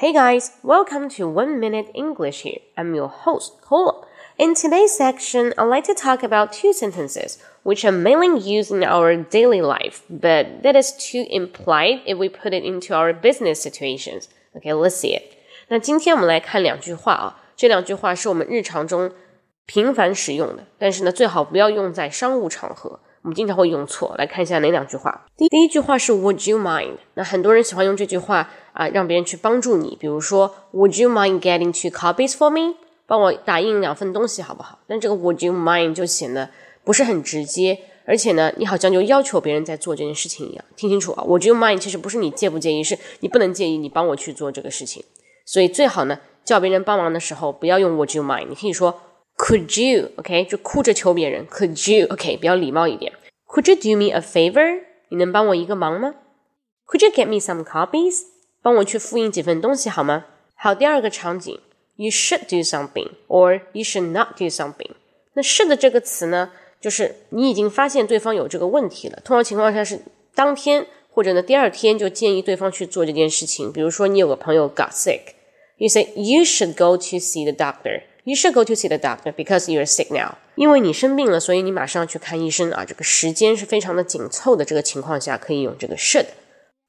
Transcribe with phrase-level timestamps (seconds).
[0.00, 2.60] Hey guys, welcome to One Minute English here.
[2.74, 4.06] I'm your host, Cole.
[4.38, 8.82] In today's section, I'd like to talk about two sentences which are mainly used in
[8.82, 13.60] our daily life, but that is too implied if we put it into our business
[13.60, 14.30] situations.
[14.56, 15.36] Okay, let's see it.
[15.68, 19.12] 那今天我们来看两句话啊，这两句话是我们日常中
[19.66, 23.00] 频繁使用的，但是呢，最好不要用在商务场合。
[23.25, 25.25] 我们经常会用错，来看一下哪两句话。
[25.35, 26.97] 第第一句话是 Would you mind？
[27.15, 29.97] 那很多人喜欢用这句话啊，让别人去帮助你。
[29.99, 32.75] 比如说，Would you mind getting two copies for me？
[33.07, 34.77] 帮我打印两份东西好不好？
[34.85, 36.51] 但这个 Would you mind 就显得
[36.83, 40.63] 不是很直接，而且呢，你好像就要求别人在做这件事情一样。
[40.75, 45.03] 听清楚啊，Would you mind 其实不是你介不介意，是你不能介意你帮我去做这个事情。
[45.45, 49.01] 所以最好呢，叫别人帮忙的时候不要用 Would you mind，你可以说
[49.44, 53.12] Could you？OK，就哭着求别人 Could you？OK，比较礼貌一点。
[53.46, 54.82] Could you do me a favor？
[55.08, 56.14] 你能帮我一个忙吗？
[56.86, 58.20] Could you get me some copies？
[58.62, 60.26] 帮我去复印几份东西好吗？
[60.54, 61.58] 好，第二个场景，
[61.96, 64.90] You should do something or you should not do something。
[65.32, 69.20] 那 should 这个词呢，就是你已经发现对方有这个问题了。
[69.24, 70.00] 通常情况下是
[70.34, 73.72] 当天或者呢第二天就建议对方去做这件事情。
[73.72, 78.02] 比如说你有个朋友 got sick，you say you should go to see the doctor。
[78.25, 80.35] You should go to see the doctor because you are sick now。
[80.55, 82.83] 因为你生病了，所以你马上去看医生啊。
[82.83, 86.25] 这个时间是非常的紧凑的，这个情况下可以用这个 should。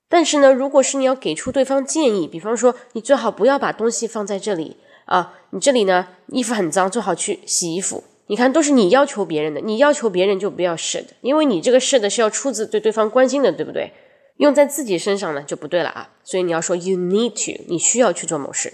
[0.08, 8.02] 但是呢，如果是你要给出对方建议，比方说你最好不要把东西放在这里啊，你这里呢衣服很脏，最好去洗衣服。
[8.28, 13.92] 你看，都是你要求别人的，你要求别人就不要 should，因为你这个 should 是要出自对对方关心的，对不对？
[14.38, 16.10] 用在自己身上呢就不对了啊。
[16.24, 18.72] 所以你要说 you need to，你需要去做某事。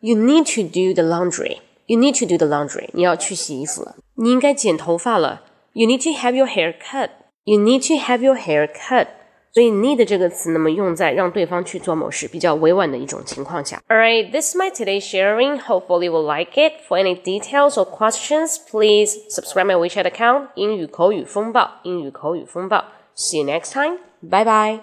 [0.00, 1.58] You need to do the laundry。
[1.85, 2.89] You need to do the laundry.
[2.93, 3.95] 你要去洗衣服了。
[4.15, 5.43] 你应该剪头发了。
[5.73, 7.09] You need to have your hair cut.
[7.45, 9.07] You need to have your hair cut.
[9.51, 13.81] 所以 need 这个词，那么用在让对方去做某事比较委婉的一种情况下。
[13.87, 15.59] Alright, this is my today's sharing.
[15.59, 16.73] Hopefully, you will like it.
[16.87, 20.49] For any details or questions, please subscribe my WeChat account.
[20.53, 22.85] 英语口语风暴，英语口语风暴。
[23.15, 23.97] See you next time.
[24.21, 24.77] Bye bye.